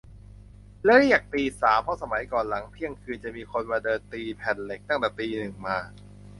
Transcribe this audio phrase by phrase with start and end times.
[0.83, 5.77] เรียกตีสาม เพราะสมัยก่อนหลังเที่ยงคืน จะมีคนมาเดินตีแผ่นเหล็กตั้งแต่ตีหนึ่งมา